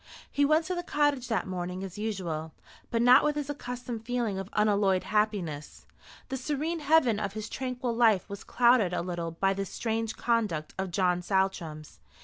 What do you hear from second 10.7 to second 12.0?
of John Saltram's.